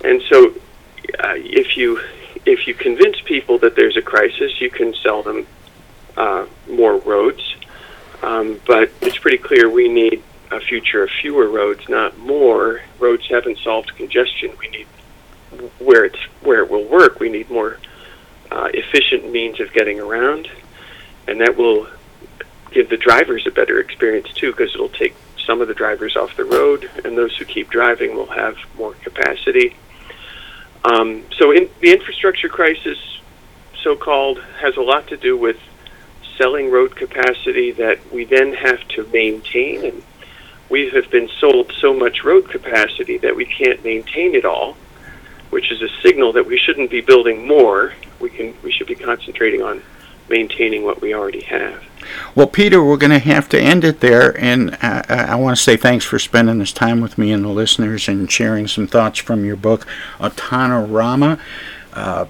[0.01, 0.53] And so,
[1.23, 2.01] uh, if you
[2.45, 5.47] if you convince people that there's a crisis, you can sell them
[6.19, 7.55] uh, more roads.
[8.21, 12.81] Um, but it's pretty clear we need a future of fewer roads, not more.
[12.99, 14.51] Roads haven't solved congestion.
[14.59, 14.87] We need
[15.79, 17.19] where it's where it will work.
[17.19, 17.79] We need more
[18.51, 20.49] uh, efficient means of getting around,
[21.27, 21.87] and that will
[22.71, 25.15] give the drivers a better experience too, because it'll take
[25.45, 28.93] some of the drivers off the road, and those who keep driving will have more
[28.95, 29.75] capacity.
[30.83, 32.97] Um, so, in, the infrastructure crisis,
[33.81, 35.57] so-called, has a lot to do with
[36.39, 40.03] selling road capacity that we then have to maintain, and
[40.69, 44.75] we have been sold so much road capacity that we can't maintain it all
[45.49, 47.93] which is a signal that we shouldn't be building more.
[48.19, 49.81] We can we should be concentrating on
[50.29, 51.83] maintaining what we already have.
[52.35, 55.61] Well, Peter, we're going to have to end it there, and uh, I want to
[55.61, 59.19] say thanks for spending this time with me and the listeners and sharing some thoughts
[59.19, 59.87] from your book,
[60.19, 61.39] Autonorama.
[61.93, 62.25] Uh,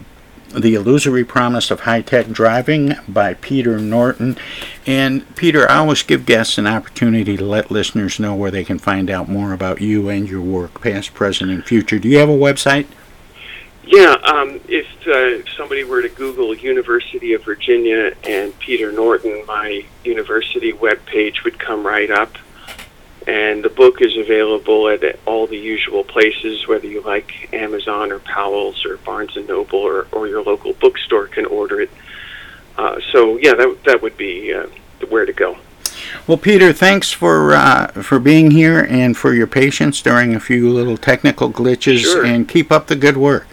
[0.49, 4.37] the Illusory Promise of High Tech Driving by Peter Norton.
[4.85, 8.79] And Peter, I always give guests an opportunity to let listeners know where they can
[8.79, 11.99] find out more about you and your work, past, present, and future.
[11.99, 12.87] Do you have a website?
[13.85, 19.83] Yeah, um, if uh, somebody were to Google University of Virginia and Peter Norton, my
[20.03, 22.37] university webpage would come right up.
[23.29, 28.17] And the book is available at all the usual places, whether you like Amazon or
[28.17, 31.91] Powell's or Barnes and Noble or, or your local bookstore can order it.
[32.75, 34.65] Uh, so yeah, that that would be uh,
[35.09, 35.59] where to go.
[36.25, 40.67] Well, Peter, thanks for uh, for being here and for your patience during a few
[40.71, 41.99] little technical glitches.
[41.99, 42.25] Sure.
[42.25, 43.45] And keep up the good work.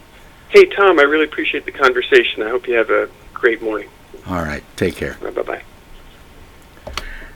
[0.49, 2.43] Hey Tom, I really appreciate the conversation.
[2.43, 3.91] I hope you have a great morning.
[4.27, 5.19] All right, take care.
[5.21, 5.63] Bye bye.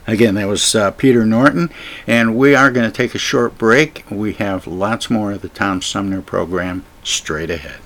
[0.07, 1.69] Again, that was uh, Peter Norton,
[2.07, 4.03] and we are going to take a short break.
[4.09, 7.79] We have lots more of the Tom Sumner program straight ahead.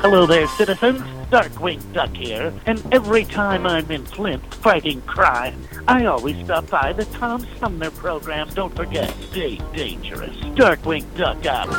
[0.00, 1.00] Hello there, citizens.
[1.30, 5.56] Darkwing Duck here, and every time I'm in Flint fighting crime,
[5.88, 8.48] I always stop by the Tom Sumner program.
[8.50, 10.36] Don't forget, stay dangerous.
[10.56, 11.70] Darkwing Duck out.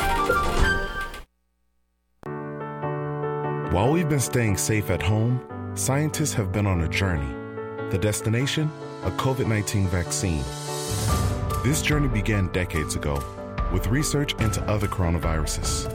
[3.71, 5.41] While we've been staying safe at home,
[5.75, 7.44] scientists have been on a journey.
[7.91, 8.71] The destination?
[9.03, 10.43] A COVID 19 vaccine.
[11.63, 13.23] This journey began decades ago
[13.71, 15.91] with research into other coronaviruses.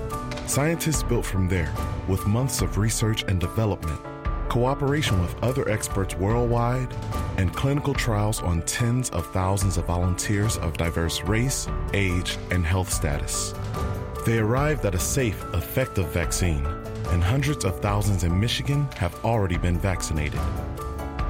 [0.49, 1.73] Scientists built from there
[2.07, 4.01] with months of research and development,
[4.49, 6.95] cooperation with other experts worldwide,
[7.39, 12.93] and clinical trials on tens of thousands of volunteers of diverse race, age, and health
[12.93, 13.53] status.
[14.25, 16.65] They arrived at a safe, effective vaccine,
[17.09, 20.41] and hundreds of thousands in Michigan have already been vaccinated.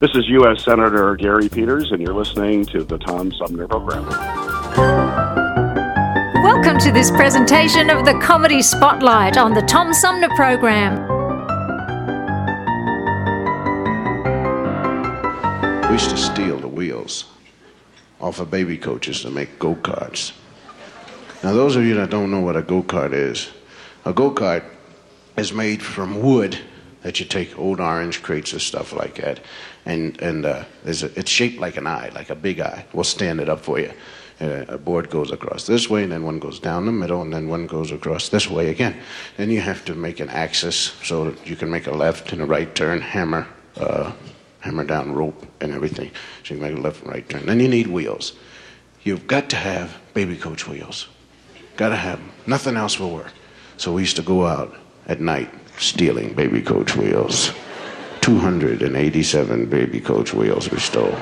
[0.00, 0.64] This is U.S.
[0.64, 4.06] Senator Gary Peters, and you're listening to the Tom Sumner Program.
[6.42, 10.96] Welcome to this presentation of the Comedy Spotlight on the Tom Sumner Program.
[15.88, 17.26] We used to steal the wheels
[18.22, 20.32] off of baby coaches to make go karts.
[21.44, 23.50] Now, those of you that don't know what a go kart is,
[24.06, 24.64] a go kart
[25.36, 26.58] is made from wood
[27.02, 29.40] that you take old orange crates of stuff like that,
[29.90, 32.84] and and uh, a, it's shaped like an eye, like a big eye.
[32.92, 33.92] We'll stand it up for you.
[34.40, 37.32] Uh, a board goes across this way, and then one goes down the middle, and
[37.32, 38.94] then one goes across this way again.
[39.36, 42.40] Then you have to make an axis so that you can make a left and
[42.40, 44.12] a right turn, hammer, uh,
[44.60, 46.10] hammer down rope, and everything.
[46.42, 47.44] So you can make a left and right turn.
[47.44, 48.32] Then you need wheels.
[49.02, 51.08] You've got to have baby coach wheels.
[51.76, 52.32] Got to have them.
[52.46, 53.32] Nothing else will work.
[53.76, 54.74] So we used to go out
[55.06, 57.52] at night stealing baby coach wheels.
[58.20, 61.16] 287 baby coach wheels we stole.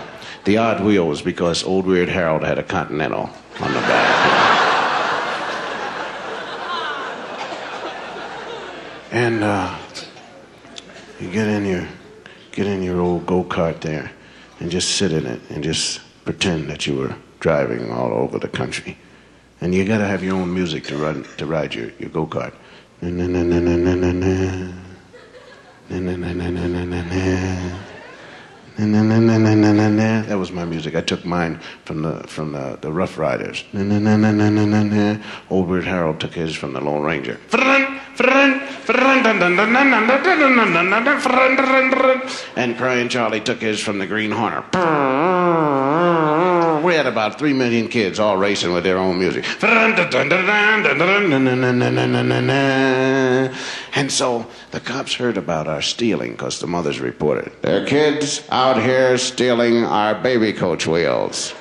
[0.45, 3.31] The odd wheel was because old Weird Harold had a Continental
[3.61, 4.39] on the back.
[9.13, 9.77] and uh,
[11.21, 11.87] you get in your
[12.53, 14.11] get in your old go kart there
[14.61, 18.49] and just sit in it and just pretend that you were driving all over the
[18.49, 18.99] country.
[19.61, 22.27] And you got to have your own music to run to ride your, your go
[22.27, 22.55] kart.
[30.29, 30.95] That was my music.
[30.95, 33.65] I took mine from the from the, the Rough Riders.
[35.51, 37.41] Old Weird Harold took his from the Lone Ranger.
[42.57, 44.65] And Crying Charlie took his from the Green Hornet.
[46.83, 49.45] We had about three million kids all racing with their own music.
[53.95, 57.53] And so the cops heard about our stealing because the mothers reported.
[57.63, 61.55] Their kids out here stealing our baby coach wheels.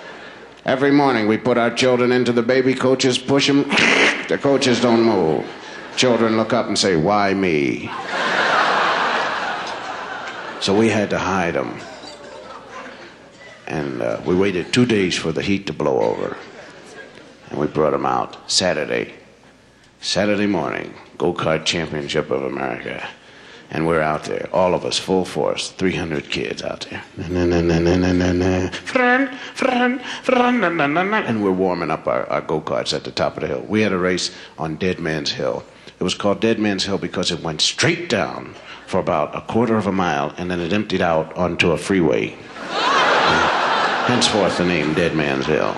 [0.65, 3.63] Every morning we put our children into the baby coaches, push them,
[4.28, 5.45] the coaches don't move.
[5.95, 7.89] Children look up and say, Why me?
[10.59, 11.80] so we had to hide them.
[13.68, 16.38] And uh, we waited two days for the heat to blow over.
[17.49, 19.13] And we brought them out Saturday.
[19.99, 23.07] Saturday morning, Go Kart Championship of America.
[23.70, 27.03] And we're out there, all of us, full force, 300 kids out there.
[31.28, 33.65] And we're warming up our, our go karts at the top of the hill.
[33.68, 35.65] We had a race on Dead Man's Hill.
[35.99, 38.55] It was called Dead Man's Hill because it went straight down
[38.86, 42.38] for about a quarter of a mile and then it emptied out onto a freeway.
[44.08, 45.76] Henceforth, the name Dead Man's Hill.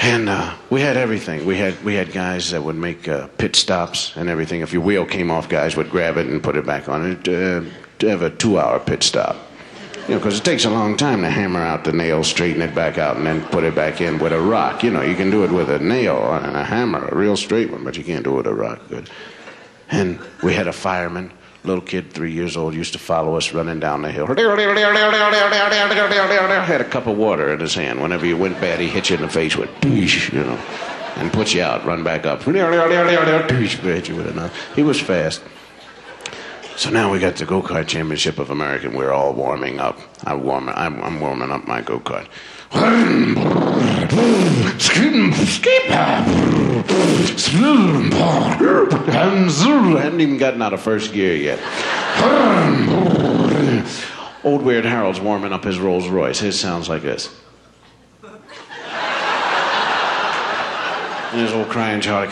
[0.00, 1.44] And uh, we had everything.
[1.44, 4.62] We had we had guys that would make uh, pit stops and everything.
[4.62, 7.28] If your wheel came off, guys would grab it and put it back on it.
[7.28, 7.68] Uh,
[8.00, 9.36] to have a two-hour pit stop.
[10.08, 12.74] You know, because it takes a long time to hammer out the nail, straighten it
[12.74, 14.82] back out, and then put it back in with a rock.
[14.82, 17.70] You know, you can do it with a nail and a hammer, a real straight
[17.70, 18.80] one, but you can't do it with a rock.
[18.88, 19.10] Good.
[19.90, 21.30] And we had a fireman,
[21.64, 24.26] little kid, three years old, used to follow us running down the hill.
[26.64, 28.00] Had a cup of water in his hand.
[28.00, 30.58] Whenever you went bad, he hit you in the face with, you know,
[31.16, 32.42] and put you out, run back up.
[34.74, 35.42] He was fast.
[36.76, 38.86] So now we got the go kart championship of America.
[38.86, 39.98] and We're all warming up.
[40.24, 40.70] I warm.
[40.70, 42.26] I'm, I'm warming up my go kart.
[49.96, 51.58] Hadn't even gotten out of first gear yet.
[54.44, 56.38] Old Weird Harold's warming up his Rolls Royce.
[56.38, 57.28] His sounds like this.
[61.32, 62.28] And his old crying Charlie.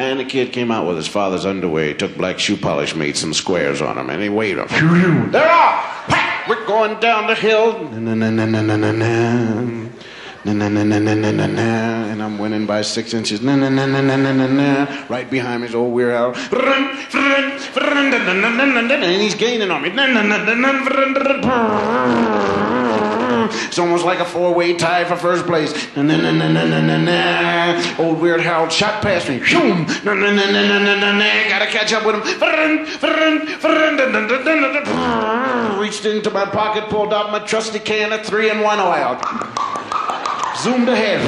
[0.00, 1.88] And the kid came out with his father's underwear.
[1.88, 5.30] He took black shoe polish, made some squares on them, and he waved them.
[5.30, 6.48] They're off!
[6.48, 7.76] We're going down the hill.
[7.76, 8.24] And
[12.22, 13.42] I'm winning by six inches.
[13.42, 16.32] Right behind me is old Weird Al.
[19.04, 19.90] And he's gaining on me.
[23.52, 25.72] It's almost like a four-way tie for first place.
[27.98, 29.38] Old Weird Harold shot past me.
[31.48, 32.22] Gotta catch up with him.
[35.80, 39.18] Reached into my pocket, pulled out my trusty can of three-in-one oil.
[40.58, 41.20] Zoomed ahead.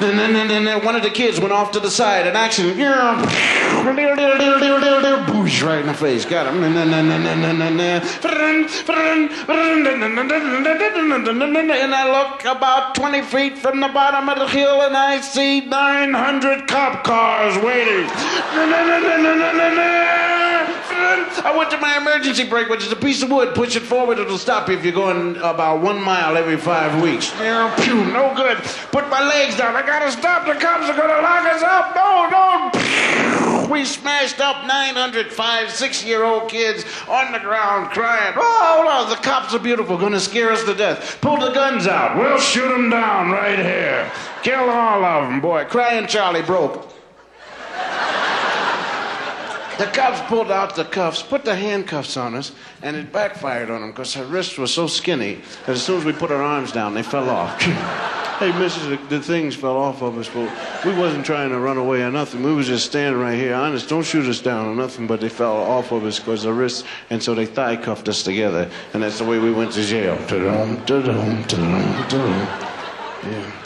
[0.00, 2.26] One of the kids went off to the side.
[2.26, 2.76] An accident.
[5.26, 6.24] Boosh right in the face.
[6.24, 6.62] Got him.
[6.62, 6.76] And
[11.94, 16.66] I look about 20 feet from the bottom of the hill and I see 900
[16.68, 18.08] cop cars waiting.
[21.44, 23.54] I went to my emergency brake, which is a piece of wood.
[23.54, 27.32] Push it forward, it'll stop you if you're going about one mile every five weeks.
[28.12, 28.58] No good.
[28.90, 29.76] Put my legs down.
[29.86, 30.44] Gotta stop.
[30.46, 31.94] The cops are gonna lock us up.
[31.94, 33.66] No, no.
[33.70, 38.34] We smashed up 905 six-year-old kids on the ground crying.
[38.36, 39.96] Oh, no, the cops are beautiful.
[39.96, 41.18] Gonna scare us to death.
[41.20, 42.16] Pull the guns out.
[42.16, 44.10] We'll shoot them down right here.
[44.42, 45.64] Kill all of them, boy.
[45.66, 46.92] Crying Charlie broke.
[49.78, 53.82] The cops pulled out the cuffs, put the handcuffs on us, and it backfired on
[53.82, 56.72] them because her wrists were so skinny that as soon as we put our arms
[56.72, 57.60] down, they fell off.
[58.38, 60.50] hey, missus, the, the things fell off of us, but
[60.86, 62.42] we wasn't trying to run away or nothing.
[62.42, 63.54] We was just standing right here.
[63.54, 66.54] Honest, don't shoot us down or nothing, but they fell off of us because our
[66.54, 69.82] wrists, and so they thigh cuffed us together, and that's the way we went to
[69.84, 70.16] jail.
[73.24, 73.65] Yeah.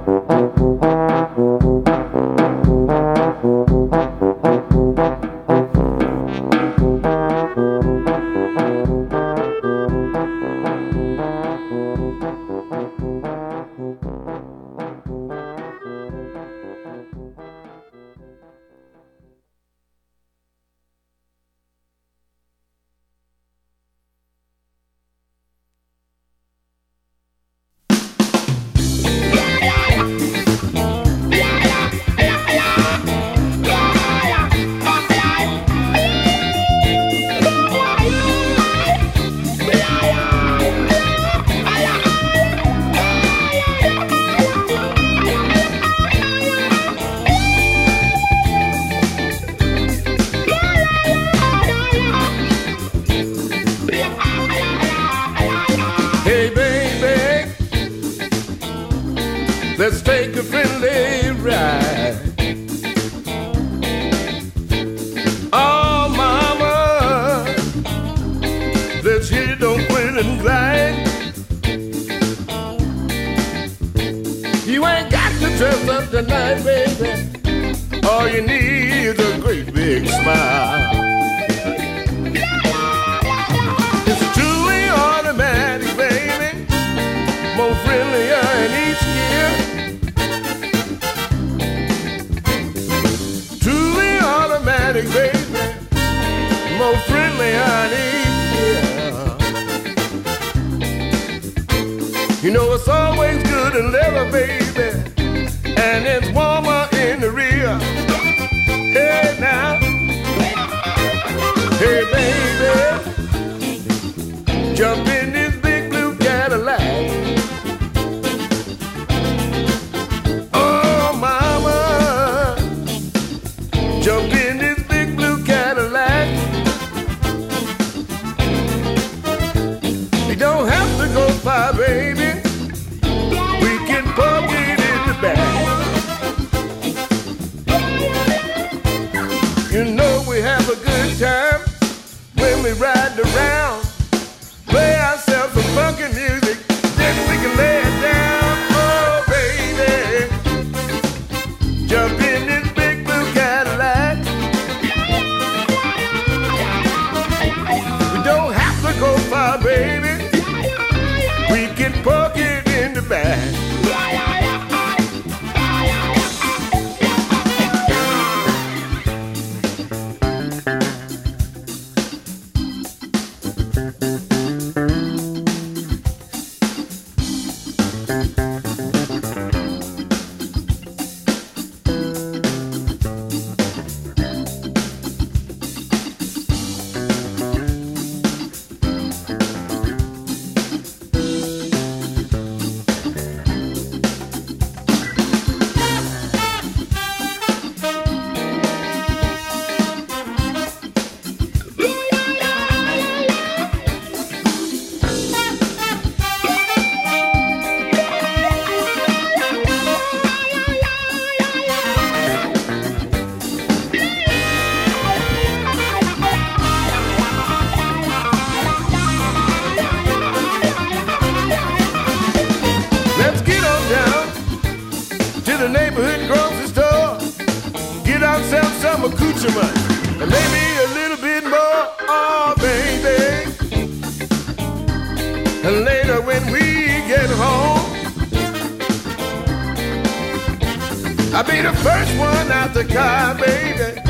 [241.33, 244.01] I'll be the first one out the car, baby.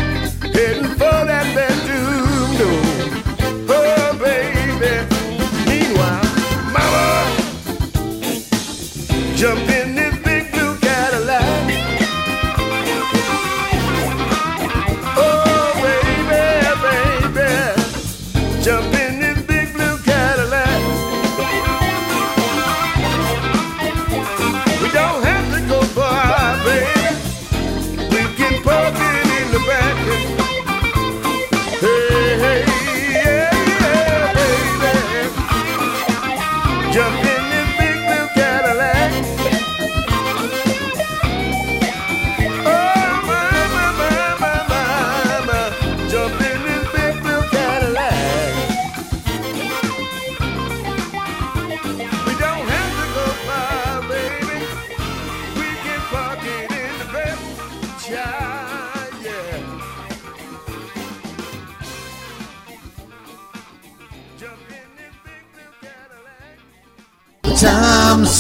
[0.58, 1.91] Heading for that bedroom.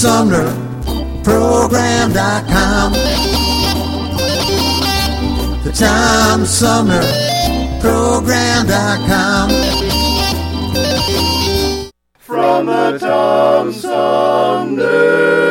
[0.01, 2.93] TomSumnerProgram.com.
[5.63, 7.05] The Tom Sumner
[7.79, 9.49] Program.com.
[12.17, 15.50] From the Tom Sumner.